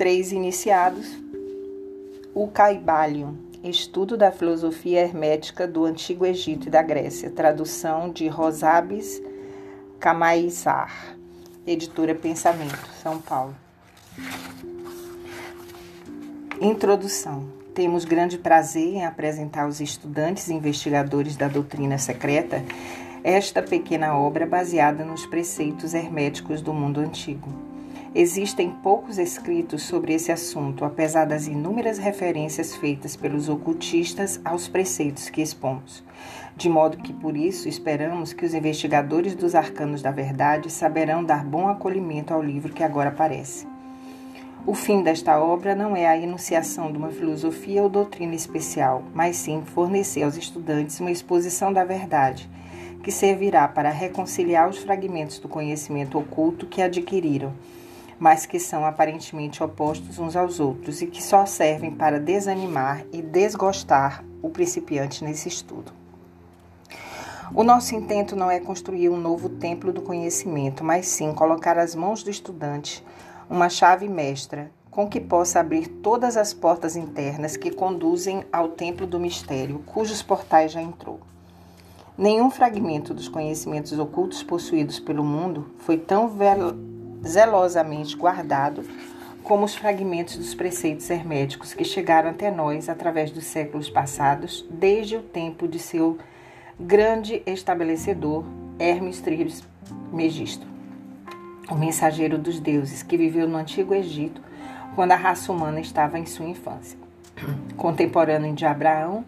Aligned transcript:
três 0.00 0.32
iniciados, 0.32 1.06
o 2.34 2.48
Caibalion, 2.48 3.34
estudo 3.62 4.16
da 4.16 4.32
filosofia 4.32 5.02
hermética 5.02 5.68
do 5.68 5.84
Antigo 5.84 6.24
Egito 6.24 6.68
e 6.68 6.70
da 6.70 6.80
Grécia, 6.80 7.28
tradução 7.28 8.10
de 8.10 8.26
Rosabes 8.26 9.20
Camaissar, 9.98 11.14
editora 11.66 12.14
Pensamento, 12.14 12.88
São 13.02 13.20
Paulo. 13.20 13.54
Introdução. 16.62 17.44
Temos 17.74 18.06
grande 18.06 18.38
prazer 18.38 18.94
em 18.94 19.04
apresentar 19.04 19.64
aos 19.64 19.82
estudantes 19.82 20.48
e 20.48 20.54
investigadores 20.54 21.36
da 21.36 21.46
doutrina 21.46 21.98
secreta 21.98 22.64
esta 23.22 23.62
pequena 23.62 24.16
obra 24.16 24.46
baseada 24.46 25.04
nos 25.04 25.26
preceitos 25.26 25.92
herméticos 25.92 26.62
do 26.62 26.72
mundo 26.72 27.00
antigo. 27.00 27.69
Existem 28.12 28.70
poucos 28.82 29.18
escritos 29.18 29.84
sobre 29.84 30.12
esse 30.12 30.32
assunto, 30.32 30.84
apesar 30.84 31.26
das 31.26 31.46
inúmeras 31.46 31.96
referências 31.96 32.74
feitas 32.74 33.14
pelos 33.14 33.48
ocultistas 33.48 34.40
aos 34.44 34.66
preceitos 34.66 35.30
que 35.30 35.40
expomos. 35.40 36.02
De 36.56 36.68
modo 36.68 36.96
que, 36.96 37.12
por 37.12 37.36
isso, 37.36 37.68
esperamos 37.68 38.32
que 38.32 38.44
os 38.44 38.52
investigadores 38.52 39.36
dos 39.36 39.54
arcanos 39.54 40.02
da 40.02 40.10
verdade 40.10 40.72
saberão 40.72 41.22
dar 41.22 41.44
bom 41.44 41.68
acolhimento 41.68 42.34
ao 42.34 42.42
livro 42.42 42.72
que 42.72 42.82
agora 42.82 43.10
aparece. 43.10 43.68
O 44.66 44.74
fim 44.74 45.04
desta 45.04 45.40
obra 45.40 45.76
não 45.76 45.94
é 45.94 46.08
a 46.08 46.18
enunciação 46.18 46.90
de 46.90 46.98
uma 46.98 47.10
filosofia 47.10 47.80
ou 47.80 47.88
doutrina 47.88 48.34
especial, 48.34 49.04
mas 49.14 49.36
sim 49.36 49.62
fornecer 49.64 50.24
aos 50.24 50.36
estudantes 50.36 50.98
uma 50.98 51.12
exposição 51.12 51.72
da 51.72 51.84
verdade, 51.84 52.50
que 53.04 53.12
servirá 53.12 53.68
para 53.68 53.88
reconciliar 53.88 54.68
os 54.68 54.78
fragmentos 54.78 55.38
do 55.38 55.48
conhecimento 55.48 56.18
oculto 56.18 56.66
que 56.66 56.82
adquiriram 56.82 57.54
mas 58.20 58.44
que 58.44 58.60
são 58.60 58.84
aparentemente 58.84 59.64
opostos 59.64 60.18
uns 60.18 60.36
aos 60.36 60.60
outros 60.60 61.00
e 61.00 61.06
que 61.06 61.22
só 61.22 61.46
servem 61.46 61.90
para 61.90 62.20
desanimar 62.20 63.02
e 63.10 63.22
desgostar 63.22 64.22
o 64.42 64.50
principiante 64.50 65.24
nesse 65.24 65.48
estudo. 65.48 65.90
O 67.54 67.64
nosso 67.64 67.96
intento 67.96 68.36
não 68.36 68.50
é 68.50 68.60
construir 68.60 69.08
um 69.08 69.16
novo 69.16 69.48
templo 69.48 69.90
do 69.90 70.02
conhecimento, 70.02 70.84
mas 70.84 71.08
sim 71.08 71.32
colocar 71.32 71.78
às 71.78 71.94
mãos 71.94 72.22
do 72.22 72.30
estudante 72.30 73.04
uma 73.48 73.70
chave 73.70 74.06
mestra 74.06 74.70
com 74.90 75.08
que 75.08 75.20
possa 75.20 75.58
abrir 75.58 75.88
todas 75.88 76.36
as 76.36 76.52
portas 76.52 76.96
internas 76.96 77.56
que 77.56 77.70
conduzem 77.70 78.44
ao 78.52 78.68
templo 78.68 79.06
do 79.06 79.18
mistério, 79.18 79.80
cujos 79.86 80.22
portais 80.22 80.72
já 80.72 80.82
entrou. 80.82 81.20
Nenhum 82.18 82.50
fragmento 82.50 83.14
dos 83.14 83.28
conhecimentos 83.28 83.98
ocultos 83.98 84.42
possuídos 84.42 85.00
pelo 85.00 85.24
mundo 85.24 85.70
foi 85.78 85.96
tão 85.96 86.28
zelosamente 87.26 88.16
guardado 88.16 88.82
como 89.42 89.64
os 89.64 89.74
fragmentos 89.74 90.36
dos 90.36 90.54
preceitos 90.54 91.08
herméticos 91.10 91.74
que 91.74 91.84
chegaram 91.84 92.30
até 92.30 92.50
nós 92.50 92.88
através 92.88 93.30
dos 93.30 93.44
séculos 93.44 93.90
passados, 93.90 94.64
desde 94.70 95.16
o 95.16 95.22
tempo 95.22 95.66
de 95.66 95.78
seu 95.78 96.18
grande 96.78 97.42
estabelecedor, 97.46 98.44
Hermes 98.78 99.20
Trismegisto, 99.20 100.66
o 101.70 101.74
mensageiro 101.74 102.38
dos 102.38 102.60
deuses 102.60 103.02
que 103.02 103.16
viveu 103.16 103.48
no 103.48 103.56
antigo 103.56 103.94
Egito 103.94 104.40
quando 104.94 105.12
a 105.12 105.16
raça 105.16 105.52
humana 105.52 105.80
estava 105.80 106.18
em 106.18 106.26
sua 106.26 106.46
infância. 106.46 106.98
Contemporâneo 107.76 108.54
de 108.54 108.66
Abraão, 108.66 109.24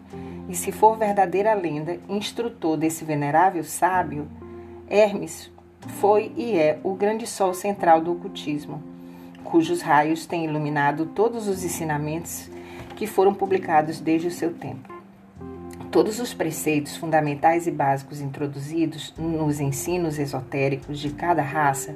e 0.49 0.55
se 0.55 0.71
for 0.71 0.97
verdadeira 0.97 1.53
lenda, 1.53 1.97
instrutor 2.09 2.77
desse 2.77 3.05
venerável 3.05 3.63
sábio, 3.63 4.27
Hermes 4.89 5.52
foi 5.87 6.31
e 6.35 6.57
é 6.57 6.79
o 6.83 6.93
grande 6.93 7.27
sol 7.27 7.53
central 7.53 8.01
do 8.01 8.11
ocultismo, 8.11 8.81
cujos 9.43 9.81
raios 9.81 10.25
têm 10.25 10.45
iluminado 10.45 11.05
todos 11.07 11.47
os 11.47 11.63
ensinamentos 11.63 12.49
que 12.95 13.05
foram 13.05 13.33
publicados 13.33 13.99
desde 13.99 14.27
o 14.27 14.31
seu 14.31 14.53
tempo. 14.53 14.91
Todos 15.91 16.19
os 16.19 16.33
preceitos 16.33 16.97
fundamentais 16.97 17.67
e 17.67 17.71
básicos 17.71 18.19
introduzidos 18.19 19.13
nos 19.17 19.59
ensinos 19.59 20.17
esotéricos 20.17 20.97
de 20.97 21.11
cada 21.11 21.43
raça 21.43 21.95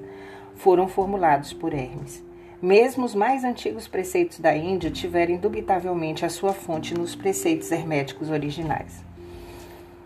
foram 0.56 0.88
formulados 0.88 1.52
por 1.52 1.74
Hermes. 1.74 2.24
Mesmo 2.62 3.06
os 3.06 3.16
mais 3.16 3.44
antigos 3.44 3.88
preceitos 3.88 4.40
da 4.40 4.56
Índia 4.56 4.90
tiveram 4.90 5.34
indubitavelmente 5.34 6.26
a 6.26 6.30
sua 6.30 6.54
fonte 6.54 6.94
nos 6.94 7.16
preceitos 7.16 7.72
herméticos 7.72 8.30
originais. 8.30 9.04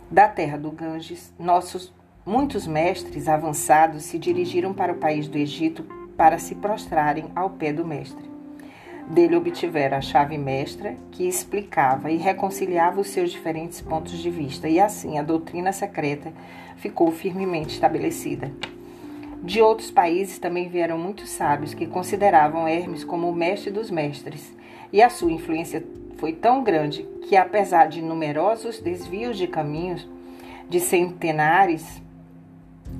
Da 0.09 0.27
terra 0.27 0.57
do 0.57 0.71
Ganges, 0.71 1.33
nossos 1.39 1.93
Muitos 2.23 2.67
mestres 2.67 3.27
avançados 3.27 4.03
se 4.03 4.19
dirigiram 4.19 4.75
para 4.75 4.93
o 4.93 4.97
país 4.97 5.27
do 5.27 5.39
Egito 5.39 5.83
para 6.15 6.37
se 6.37 6.53
prostrarem 6.53 7.25
ao 7.35 7.49
pé 7.49 7.73
do 7.73 7.83
mestre. 7.83 8.29
Dele 9.07 9.35
obtiveram 9.35 9.97
a 9.97 10.01
chave 10.01 10.37
mestra 10.37 10.95
que 11.09 11.27
explicava 11.27 12.11
e 12.11 12.17
reconciliava 12.17 13.01
os 13.01 13.07
seus 13.07 13.31
diferentes 13.31 13.81
pontos 13.81 14.19
de 14.19 14.29
vista, 14.29 14.69
e 14.69 14.79
assim 14.79 15.17
a 15.17 15.23
doutrina 15.23 15.71
secreta 15.71 16.31
ficou 16.75 17.11
firmemente 17.11 17.73
estabelecida. 17.73 18.51
De 19.41 19.59
outros 19.59 19.89
países 19.89 20.37
também 20.37 20.69
vieram 20.69 20.99
muitos 20.99 21.31
sábios 21.31 21.73
que 21.73 21.87
consideravam 21.87 22.67
Hermes 22.67 23.03
como 23.03 23.27
o 23.27 23.35
mestre 23.35 23.71
dos 23.71 23.89
mestres, 23.89 24.55
e 24.93 25.01
a 25.01 25.09
sua 25.09 25.31
influência 25.31 25.83
foi 26.17 26.33
tão 26.33 26.63
grande 26.63 27.01
que, 27.23 27.35
apesar 27.35 27.87
de 27.87 27.99
numerosos 27.99 28.79
desvios 28.79 29.39
de 29.39 29.47
caminhos, 29.47 30.07
de 30.69 30.79
centenares 30.79 31.99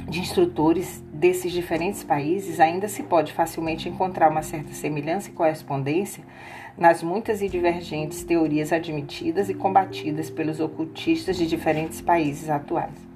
de 0.07 0.19
instrutores 0.19 1.03
desses 1.13 1.51
diferentes 1.51 2.03
países, 2.03 2.59
ainda 2.59 2.87
se 2.87 3.03
pode 3.03 3.31
facilmente 3.31 3.87
encontrar 3.87 4.29
uma 4.29 4.41
certa 4.41 4.73
semelhança 4.73 5.29
e 5.29 5.33
correspondência 5.33 6.23
nas 6.77 7.03
muitas 7.03 7.41
e 7.41 7.47
divergentes 7.47 8.23
teorias 8.23 8.73
admitidas 8.73 9.49
e 9.49 9.53
combatidas 9.53 10.29
pelos 10.29 10.59
ocultistas 10.59 11.37
de 11.37 11.47
diferentes 11.47 12.01
países 12.01 12.49
atuais. 12.49 13.11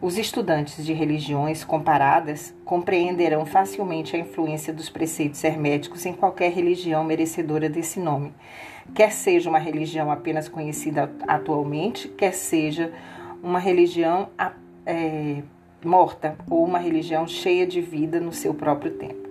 Os 0.00 0.18
estudantes 0.18 0.84
de 0.84 0.92
religiões 0.92 1.62
comparadas 1.62 2.52
compreenderão 2.64 3.46
facilmente 3.46 4.16
a 4.16 4.18
influência 4.18 4.72
dos 4.72 4.90
preceitos 4.90 5.42
herméticos 5.44 6.04
em 6.04 6.12
qualquer 6.12 6.50
religião 6.50 7.04
merecedora 7.04 7.68
desse 7.68 8.00
nome, 8.00 8.34
quer 8.94 9.12
seja 9.12 9.48
uma 9.48 9.60
religião 9.60 10.10
apenas 10.10 10.48
conhecida 10.48 11.10
atualmente, 11.26 12.08
quer 12.08 12.32
seja 12.32 12.92
uma 13.42 13.60
religião 13.60 14.28
é, 14.84 15.42
morta 15.84 16.36
ou 16.48 16.64
uma 16.64 16.78
religião 16.78 17.26
cheia 17.26 17.66
de 17.66 17.80
vida 17.80 18.20
no 18.20 18.32
seu 18.32 18.54
próprio 18.54 18.92
tempo. 18.92 19.28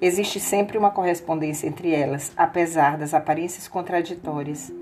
Existe 0.00 0.38
sempre 0.38 0.76
uma 0.76 0.90
correspondência 0.90 1.66
entre 1.66 1.94
elas, 1.94 2.32
apesar 2.36 2.98
das 2.98 3.14
aparências 3.14 3.66
contraditórias. 3.66 4.72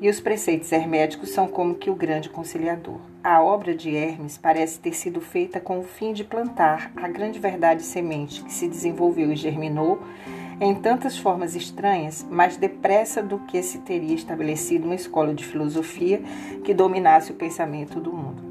E 0.00 0.08
os 0.08 0.18
preceitos 0.18 0.72
herméticos 0.72 1.30
são 1.30 1.46
como 1.46 1.74
que 1.74 1.90
o 1.90 1.94
grande 1.94 2.30
conciliador. 2.30 2.98
A 3.22 3.42
obra 3.42 3.74
de 3.74 3.94
Hermes 3.94 4.38
parece 4.38 4.78
ter 4.78 4.94
sido 4.94 5.20
feita 5.20 5.60
com 5.60 5.78
o 5.78 5.82
fim 5.82 6.12
de 6.12 6.24
plantar 6.24 6.90
a 6.96 7.06
grande 7.06 7.38
verdade 7.38 7.82
semente 7.82 8.42
que 8.42 8.52
se 8.52 8.66
desenvolveu 8.66 9.30
e 9.30 9.36
germinou 9.36 10.00
em 10.60 10.74
tantas 10.74 11.16
formas 11.16 11.56
estranhas, 11.56 12.26
mais 12.30 12.56
depressa 12.56 13.22
do 13.22 13.38
que 13.40 13.62
se 13.62 13.78
teria 13.78 14.14
estabelecido 14.14 14.84
uma 14.84 14.94
escola 14.94 15.34
de 15.34 15.44
filosofia 15.44 16.22
que 16.64 16.74
dominasse 16.74 17.32
o 17.32 17.34
pensamento 17.34 17.98
do 17.98 18.12
mundo. 18.12 18.49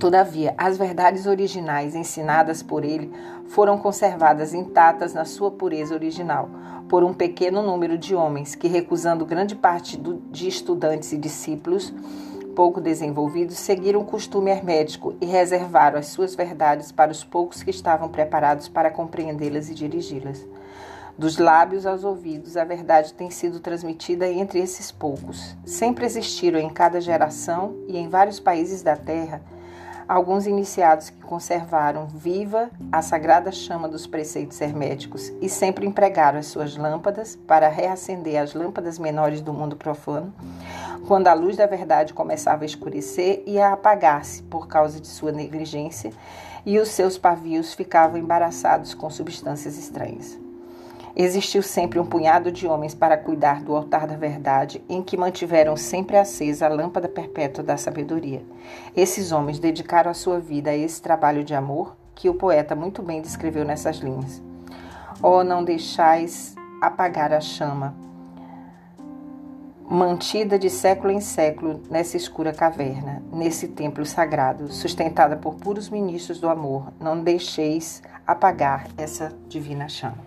Todavia, 0.00 0.54
as 0.56 0.78
verdades 0.78 1.26
originais 1.26 1.94
ensinadas 1.94 2.62
por 2.62 2.86
ele 2.86 3.12
foram 3.48 3.76
conservadas 3.76 4.54
intactas 4.54 5.12
na 5.12 5.26
sua 5.26 5.50
pureza 5.50 5.94
original, 5.94 6.48
por 6.88 7.04
um 7.04 7.12
pequeno 7.12 7.62
número 7.62 7.98
de 7.98 8.14
homens 8.14 8.54
que, 8.54 8.66
recusando 8.66 9.26
grande 9.26 9.54
parte 9.54 9.98
do, 9.98 10.14
de 10.30 10.48
estudantes 10.48 11.12
e 11.12 11.18
discípulos 11.18 11.92
pouco 12.56 12.80
desenvolvidos, 12.80 13.58
seguiram 13.58 14.00
o 14.00 14.06
costume 14.06 14.50
hermético 14.50 15.14
e 15.20 15.26
reservaram 15.26 15.98
as 15.98 16.06
suas 16.06 16.34
verdades 16.34 16.90
para 16.90 17.12
os 17.12 17.22
poucos 17.22 17.62
que 17.62 17.70
estavam 17.70 18.08
preparados 18.08 18.68
para 18.68 18.90
compreendê-las 18.90 19.68
e 19.68 19.74
dirigi-las. 19.74 20.46
Dos 21.16 21.36
lábios 21.36 21.84
aos 21.84 22.04
ouvidos, 22.04 22.56
a 22.56 22.64
verdade 22.64 23.12
tem 23.12 23.30
sido 23.30 23.60
transmitida 23.60 24.26
entre 24.26 24.60
esses 24.60 24.90
poucos. 24.90 25.54
Sempre 25.66 26.06
existiram 26.06 26.58
em 26.58 26.70
cada 26.70 27.02
geração 27.02 27.76
e 27.86 27.98
em 27.98 28.08
vários 28.08 28.40
países 28.40 28.82
da 28.82 28.96
Terra 28.96 29.42
alguns 30.10 30.44
iniciados 30.44 31.08
que 31.08 31.22
conservaram 31.22 32.08
viva 32.08 32.68
a 32.90 33.00
sagrada 33.00 33.52
chama 33.52 33.88
dos 33.88 34.08
preceitos 34.08 34.60
herméticos 34.60 35.32
e 35.40 35.48
sempre 35.48 35.86
empregaram 35.86 36.40
as 36.40 36.46
suas 36.46 36.76
lâmpadas 36.76 37.36
para 37.36 37.68
reacender 37.68 38.36
as 38.42 38.52
lâmpadas 38.52 38.98
menores 38.98 39.40
do 39.40 39.52
mundo 39.52 39.76
profano, 39.76 40.34
quando 41.06 41.28
a 41.28 41.32
luz 41.32 41.56
da 41.56 41.66
verdade 41.66 42.12
começava 42.12 42.64
a 42.64 42.66
escurecer 42.66 43.44
e 43.46 43.60
a 43.60 43.72
apagar-se 43.72 44.42
por 44.42 44.66
causa 44.66 45.00
de 45.00 45.06
sua 45.06 45.30
negligência, 45.30 46.10
e 46.66 46.80
os 46.80 46.88
seus 46.88 47.16
pavios 47.16 47.72
ficavam 47.72 48.18
embaraçados 48.18 48.94
com 48.94 49.08
substâncias 49.10 49.78
estranhas. 49.78 50.36
Existiu 51.14 51.62
sempre 51.62 51.98
um 51.98 52.06
punhado 52.06 52.52
de 52.52 52.66
homens 52.66 52.94
para 52.94 53.16
cuidar 53.16 53.62
do 53.62 53.74
altar 53.74 54.06
da 54.06 54.16
verdade, 54.16 54.82
em 54.88 55.02
que 55.02 55.16
mantiveram 55.16 55.76
sempre 55.76 56.16
acesa 56.16 56.66
a 56.66 56.68
lâmpada 56.68 57.08
perpétua 57.08 57.64
da 57.64 57.76
sabedoria. 57.76 58.42
Esses 58.96 59.32
homens 59.32 59.58
dedicaram 59.58 60.10
a 60.10 60.14
sua 60.14 60.38
vida 60.38 60.70
a 60.70 60.76
esse 60.76 61.02
trabalho 61.02 61.42
de 61.42 61.54
amor, 61.54 61.96
que 62.14 62.28
o 62.28 62.34
poeta 62.34 62.76
muito 62.76 63.02
bem 63.02 63.20
descreveu 63.20 63.64
nessas 63.64 63.96
linhas. 63.96 64.42
Oh, 65.22 65.42
não 65.42 65.64
deixais 65.64 66.54
apagar 66.80 67.32
a 67.32 67.40
chama, 67.40 67.94
mantida 69.90 70.56
de 70.56 70.70
século 70.70 71.12
em 71.12 71.20
século 71.20 71.82
nessa 71.90 72.16
escura 72.16 72.52
caverna, 72.52 73.22
nesse 73.32 73.66
templo 73.66 74.06
sagrado, 74.06 74.72
sustentada 74.72 75.36
por 75.36 75.56
puros 75.56 75.90
ministros 75.90 76.38
do 76.38 76.48
amor. 76.48 76.92
Não 77.00 77.20
deixeis 77.20 78.00
apagar 78.24 78.86
essa 78.96 79.32
divina 79.48 79.88
chama. 79.88 80.18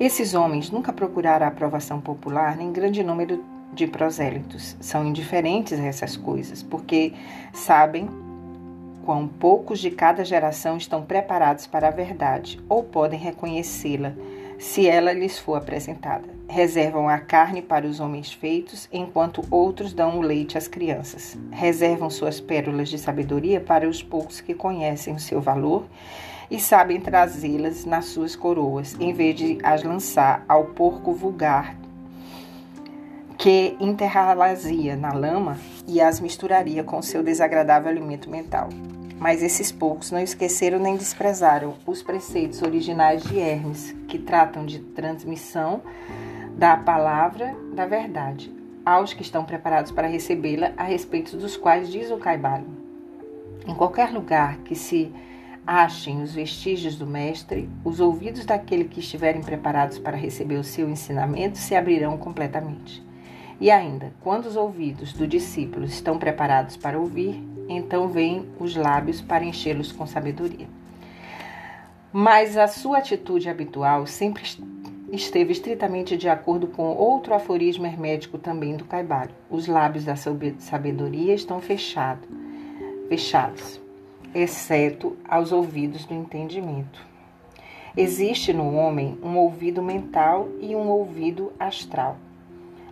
Esses 0.00 0.32
homens 0.32 0.70
nunca 0.70 0.92
procuraram 0.92 1.44
a 1.44 1.48
aprovação 1.48 2.00
popular 2.00 2.56
nem 2.56 2.70
grande 2.70 3.02
número 3.02 3.42
de 3.72 3.84
prosélitos. 3.88 4.76
São 4.80 5.04
indiferentes 5.04 5.78
a 5.78 5.82
essas 5.82 6.16
coisas, 6.16 6.62
porque 6.62 7.12
sabem 7.52 8.08
quão 9.04 9.26
poucos 9.26 9.80
de 9.80 9.90
cada 9.90 10.24
geração 10.24 10.76
estão 10.76 11.02
preparados 11.02 11.66
para 11.66 11.88
a 11.88 11.90
verdade 11.90 12.60
ou 12.68 12.84
podem 12.84 13.18
reconhecê-la 13.18 14.12
se 14.56 14.86
ela 14.86 15.12
lhes 15.12 15.36
for 15.36 15.56
apresentada. 15.56 16.28
Reservam 16.48 17.08
a 17.08 17.18
carne 17.18 17.60
para 17.60 17.86
os 17.86 17.98
homens 17.98 18.32
feitos, 18.32 18.88
enquanto 18.92 19.42
outros 19.50 19.92
dão 19.92 20.18
o 20.18 20.22
leite 20.22 20.56
às 20.56 20.68
crianças. 20.68 21.36
Reservam 21.50 22.08
suas 22.08 22.40
pérolas 22.40 22.88
de 22.88 22.98
sabedoria 22.98 23.60
para 23.60 23.88
os 23.88 24.00
poucos 24.00 24.40
que 24.40 24.54
conhecem 24.54 25.14
o 25.14 25.20
seu 25.20 25.40
valor 25.40 25.86
e 26.50 26.58
sabem 26.58 27.00
trazê-las 27.00 27.84
nas 27.84 28.06
suas 28.06 28.34
coroas, 28.34 28.96
em 28.98 29.12
vez 29.12 29.36
de 29.36 29.58
as 29.62 29.82
lançar 29.82 30.44
ao 30.48 30.66
porco 30.66 31.12
vulgar 31.12 31.76
que 33.38 33.76
enterrá-las-ia 33.78 34.96
na 34.96 35.12
lama 35.12 35.56
e 35.86 36.00
as 36.00 36.18
misturaria 36.18 36.82
com 36.82 37.00
seu 37.00 37.22
desagradável 37.22 37.88
alimento 37.88 38.28
mental. 38.28 38.68
Mas 39.16 39.42
esses 39.44 39.70
poucos 39.70 40.10
não 40.10 40.20
esqueceram 40.20 40.80
nem 40.80 40.96
desprezaram 40.96 41.74
os 41.86 42.02
preceitos 42.02 42.62
originais 42.62 43.22
de 43.22 43.38
Hermes, 43.38 43.94
que 44.08 44.18
tratam 44.18 44.66
de 44.66 44.80
transmissão 44.80 45.82
da 46.56 46.76
palavra 46.76 47.54
da 47.72 47.86
verdade 47.86 48.52
aos 48.84 49.12
que 49.12 49.22
estão 49.22 49.44
preparados 49.44 49.92
para 49.92 50.08
recebê-la, 50.08 50.72
a 50.76 50.82
respeito 50.82 51.36
dos 51.36 51.56
quais 51.56 51.90
diz 51.90 52.10
o 52.10 52.16
Caibalion. 52.16 52.72
Em 53.66 53.74
qualquer 53.74 54.10
lugar 54.10 54.56
que 54.58 54.74
se 54.74 55.12
achem 55.68 56.22
os 56.22 56.32
vestígios 56.32 56.96
do 56.96 57.06
Mestre, 57.06 57.68
os 57.84 58.00
ouvidos 58.00 58.46
daquele 58.46 58.84
que 58.84 59.00
estiverem 59.00 59.42
preparados 59.42 59.98
para 59.98 60.16
receber 60.16 60.56
o 60.56 60.64
seu 60.64 60.88
ensinamento 60.88 61.58
se 61.58 61.74
abrirão 61.74 62.16
completamente. 62.16 63.06
E 63.60 63.70
ainda, 63.70 64.10
quando 64.22 64.46
os 64.46 64.56
ouvidos 64.56 65.12
do 65.12 65.26
discípulo 65.26 65.84
estão 65.84 66.18
preparados 66.18 66.74
para 66.78 66.98
ouvir, 66.98 67.44
então 67.68 68.08
vêm 68.08 68.48
os 68.58 68.74
lábios 68.74 69.20
para 69.20 69.44
enchê-los 69.44 69.92
com 69.92 70.06
sabedoria. 70.06 70.66
Mas 72.10 72.56
a 72.56 72.66
sua 72.66 72.96
atitude 72.96 73.50
habitual 73.50 74.06
sempre 74.06 74.44
esteve 75.12 75.52
estritamente 75.52 76.16
de 76.16 76.30
acordo 76.30 76.68
com 76.68 76.96
outro 76.96 77.34
aforismo 77.34 77.84
hermético 77.84 78.38
também 78.38 78.74
do 78.74 78.86
Caibalho. 78.86 79.34
Os 79.50 79.66
lábios 79.66 80.06
da 80.06 80.16
sabedoria 80.16 81.34
estão 81.34 81.60
fechados, 81.60 82.26
fechados, 83.10 83.78
exceto 84.34 85.16
aos 85.28 85.52
ouvidos 85.52 86.04
do 86.04 86.14
entendimento. 86.14 87.06
Existe 87.96 88.52
no 88.52 88.74
homem 88.74 89.18
um 89.22 89.36
ouvido 89.36 89.82
mental 89.82 90.48
e 90.60 90.76
um 90.76 90.88
ouvido 90.88 91.52
astral. 91.58 92.16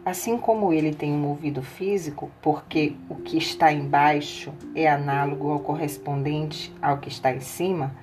Assim 0.05 0.39
como 0.39 0.73
ele 0.73 0.95
tem 0.95 1.13
um 1.13 1.27
ouvido 1.27 1.63
físico, 1.63 2.31
porque 2.41 2.95
o 3.09 3.17
que 3.17 3.37
está 3.39 3.73
embaixo 3.73 4.53
é 4.75 4.89
análogo 4.89 5.51
ao 5.51 5.61
correspondente 5.61 6.73
ao 6.81 6.99
que 6.99 7.09
está 7.09 7.33
em 7.33 7.41
cima, 7.41 7.95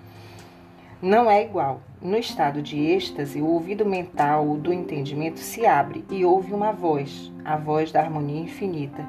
não 1.01 1.29
é 1.29 1.43
igual. 1.43 1.81
No 2.01 2.17
estado 2.17 2.61
de 2.61 2.79
êxtase, 2.79 3.41
o 3.41 3.47
ouvido 3.47 3.85
mental 3.85 4.55
do 4.55 4.71
entendimento 4.71 5.39
se 5.39 5.65
abre 5.65 6.05
e 6.09 6.23
ouve 6.23 6.53
uma 6.53 6.71
voz, 6.71 7.31
a 7.43 7.57
voz 7.57 7.91
da 7.91 7.99
harmonia 8.01 8.39
infinita, 8.39 9.05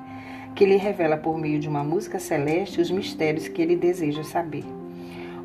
que 0.55 0.65
lhe 0.65 0.77
revela 0.77 1.17
por 1.17 1.37
meio 1.37 1.59
de 1.59 1.69
uma 1.69 1.83
música 1.83 2.19
celeste 2.19 2.81
os 2.81 2.91
mistérios 2.91 3.49
que 3.49 3.61
ele 3.61 3.77
deseja 3.77 4.23
saber. 4.23 4.65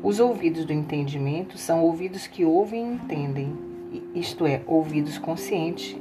Os 0.02 0.20
ouvidos 0.20 0.64
do 0.64 0.72
entendimento 0.72 1.58
são 1.58 1.82
ouvidos 1.82 2.26
que 2.26 2.44
ouvem 2.44 2.82
e 2.82 2.94
entendem, 2.94 3.58
isto 4.14 4.46
é, 4.46 4.62
ouvidos 4.66 5.18
conscientes 5.18 5.96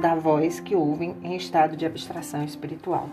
da 0.00 0.14
voz 0.14 0.58
que 0.58 0.74
ouvem 0.74 1.14
em 1.22 1.36
estado 1.36 1.76
de 1.76 1.84
abstração 1.84 2.42
espiritual. 2.42 3.08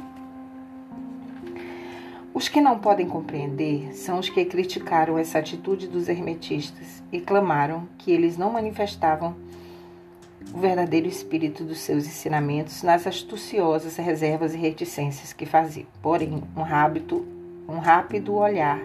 Os 2.34 2.50
que 2.50 2.62
não 2.62 2.80
podem 2.80 3.08
compreender 3.08 3.94
são 3.94 4.18
os 4.18 4.28
que 4.28 4.44
criticaram 4.44 5.20
essa 5.20 5.38
atitude 5.38 5.88
dos 5.88 6.10
hermetistas 6.10 7.04
e 7.12 7.20
clamaram 7.20 7.88
que 7.98 8.12
eles 8.12 8.38
não 8.38 8.52
manifestavam 8.52 9.36
o 10.54 10.58
verdadeiro 10.60 11.08
espírito 11.08 11.64
dos 11.64 11.80
seus 11.80 12.06
ensinamentos 12.06 12.82
nas 12.84 13.06
astuciosas 13.06 13.98
reservas 13.98 14.54
e 14.54 14.58
reticências 14.58 15.34
que 15.34 15.46
faziam. 15.46 15.88
Porém, 16.02 16.44
um 16.56 16.62
rápido, 16.62 17.26
um 17.68 17.78
rápido 17.78 18.36
olhar 18.36 18.80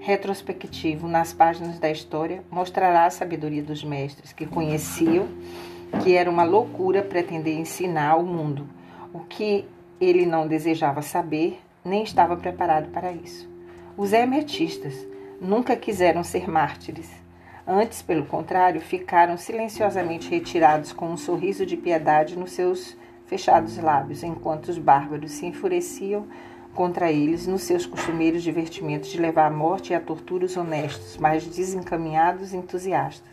retrospectivo 0.00 1.06
nas 1.06 1.32
páginas 1.32 1.78
da 1.78 1.90
história 1.90 2.42
mostrará 2.50 3.06
a 3.06 3.10
sabedoria 3.10 3.62
dos 3.62 3.84
mestres 3.84 4.32
que 4.32 4.46
conheciam 4.46 5.28
que 6.02 6.14
era 6.14 6.30
uma 6.30 6.42
loucura 6.42 7.02
pretender 7.02 7.58
ensinar 7.58 8.10
ao 8.10 8.24
mundo 8.24 8.66
o 9.12 9.20
que 9.20 9.64
ele 10.00 10.26
não 10.26 10.48
desejava 10.48 11.02
saber 11.02 11.60
nem 11.84 12.02
estava 12.02 12.36
preparado 12.36 12.90
para 12.90 13.12
isso. 13.12 13.48
Os 13.96 14.12
hermetistas 14.12 14.94
nunca 15.40 15.76
quiseram 15.76 16.24
ser 16.24 16.48
mártires. 16.48 17.10
Antes, 17.66 18.02
pelo 18.02 18.26
contrário, 18.26 18.80
ficaram 18.80 19.36
silenciosamente 19.36 20.28
retirados 20.28 20.92
com 20.92 21.10
um 21.10 21.16
sorriso 21.16 21.64
de 21.64 21.76
piedade 21.76 22.36
nos 22.36 22.52
seus 22.52 22.96
fechados 23.26 23.78
lábios, 23.78 24.22
enquanto 24.22 24.68
os 24.68 24.78
bárbaros 24.78 25.32
se 25.32 25.46
enfureciam 25.46 26.26
contra 26.74 27.12
eles 27.12 27.46
nos 27.46 27.62
seus 27.62 27.86
costumeiros 27.86 28.42
divertimentos 28.42 29.10
de 29.10 29.20
levar 29.20 29.46
à 29.46 29.50
morte 29.50 29.92
e 29.92 29.94
à 29.94 30.00
tortura 30.00 30.44
os 30.44 30.56
honestos, 30.56 31.16
mas 31.18 31.46
desencaminhados 31.46 32.52
entusiastas 32.52 33.32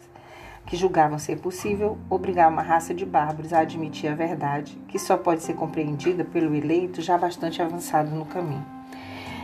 que 0.70 0.78
julgavam 0.78 1.18
ser 1.18 1.40
possível 1.40 1.98
obrigar 2.10 2.48
uma 2.48 2.62
raça 2.62 2.94
de 2.94 3.04
bárbaros 3.04 3.54
a 3.54 3.62
admitir 3.62 4.08
a 4.12 4.16
verdade, 4.16 4.78
que 4.88 5.00
só 5.00 5.18
pode 5.18 5.42
ser 5.42 5.56
compreendida 5.56 6.24
pelo 6.24 6.56
eleito 6.56 7.02
já 7.02 7.18
bastante 7.18 7.60
avançado 7.60 8.12
no 8.12 8.26
caminho. 8.26 8.64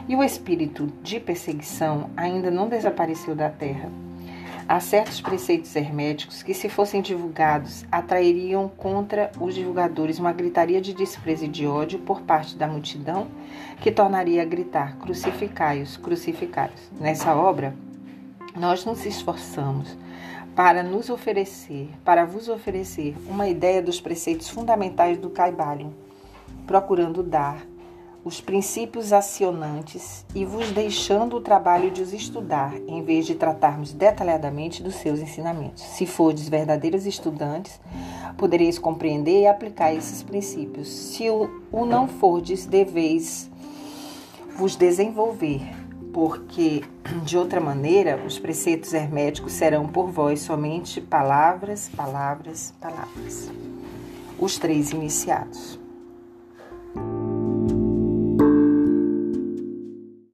E 0.08 0.16
o 0.16 0.24
espírito 0.24 0.86
de 1.02 1.20
perseguição 1.20 2.12
ainda 2.16 2.52
não 2.52 2.70
desapareceu 2.70 3.36
da 3.36 3.50
terra. 3.50 3.90
Há 4.68 4.80
certos 4.80 5.22
preceitos 5.22 5.76
herméticos 5.76 6.42
que, 6.42 6.52
se 6.52 6.68
fossem 6.70 7.00
divulgados, 7.00 7.86
atrairiam 7.92 8.68
contra 8.68 9.32
os 9.40 9.54
divulgadores 9.54 10.18
uma 10.18 10.34
gritaria 10.34 10.82
de 10.82 10.92
desprezo 10.92 11.46
e 11.46 11.48
de 11.48 11.68
ódio 11.68 12.00
por 12.00 12.22
parte 12.22 12.56
da 12.56 12.68
multidão, 12.68 13.28
que 13.80 13.92
tornaria 13.92 14.42
a 14.42 14.46
gritar: 14.46 14.98
crucificai-os, 14.98 15.98
crucificai-os. 15.98 16.90
Nessa 17.00 17.36
obra, 17.36 17.76
nós 18.56 18.84
nos 18.86 19.06
esforçamos 19.06 19.96
para 20.56 20.82
nos 20.82 21.12
oferecer, 21.12 21.90
para 22.04 22.26
vos 22.26 22.50
oferecer 22.50 23.16
uma 23.28 23.48
ideia 23.48 23.84
dos 23.84 24.02
preceitos 24.02 24.50
fundamentais 24.50 25.20
do 25.20 25.30
Caibalion, 25.30 25.92
procurando 26.66 27.22
dar 27.22 27.64
os 28.26 28.42
princípios 28.42 29.14
acionantes 29.14 30.26
e 30.34 30.44
vos 30.44 30.72
deixando 30.72 31.38
o 31.38 31.42
trabalho 31.42 31.92
de 31.92 32.02
os 32.02 32.12
estudar, 32.12 32.76
em 32.88 33.04
vez 33.04 33.28
de 33.28 33.36
tratarmos 33.36 33.94
detalhadamente 33.94 34.82
dos 34.82 34.96
seus 34.96 35.20
ensinamentos. 35.20 35.84
Se 35.84 36.08
fordes 36.08 36.50
verdadeiros 36.50 37.06
estudantes, 37.06 37.80
podereis 38.36 38.80
compreender 38.80 39.44
e 39.44 39.48
aplicar 39.48 39.94
esses 39.94 40.24
princípios. 40.24 40.88
Se 40.88 41.30
o, 41.30 41.86
não 41.86 42.08
fordes, 42.08 42.66
deveis 42.66 43.48
vos 44.58 44.76
desenvolver 44.76 45.62
porque 46.12 46.82
de 47.26 47.38
outra 47.38 47.62
maneira 47.62 48.20
os 48.26 48.40
preceitos 48.40 48.92
herméticos 48.92 49.54
serão 49.54 49.88
por 49.88 50.10
vós 50.10 50.40
somente 50.40 51.00
palavras, 51.00 51.92
palavras, 51.96 52.74
palavras. 52.82 53.52
Os 54.40 54.58
três 54.58 54.92
iniciados. 54.92 55.85